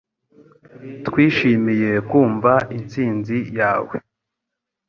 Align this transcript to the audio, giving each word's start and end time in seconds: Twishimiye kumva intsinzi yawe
Twishimiye 1.07 1.91
kumva 2.09 2.51
intsinzi 2.77 3.37
yawe 3.59 3.95